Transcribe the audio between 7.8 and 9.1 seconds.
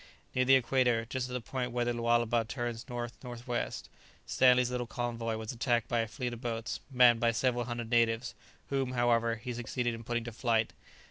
natives, whom,